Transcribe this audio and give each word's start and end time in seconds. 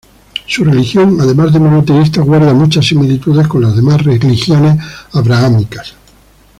Su 0.47 0.63
religión 0.65 1.17
además 1.21 1.53
de 1.53 1.59
monoteísta 1.59 2.21
guarda 2.23 2.55
muchas 2.55 2.87
similitudes 2.87 3.47
con 3.47 3.61
las 3.61 3.75
demás 3.75 4.01
religiones 4.03 4.83
abrahámicas. 5.13 5.93